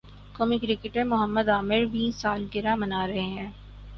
[0.35, 3.49] قومی کرکٹر محمد عامر ویں سالگرہ منا رہے ہیں